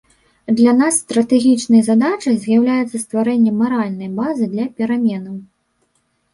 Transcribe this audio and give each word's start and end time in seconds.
Для 0.59 0.71
нас 0.77 0.95
стратэгічнай 1.03 1.81
задачай 1.89 2.39
з'яўляецца 2.47 2.97
стварэнне 3.05 3.55
маральнай 3.61 4.13
базы 4.19 4.51
для 4.57 4.65
пераменаў. 4.81 5.41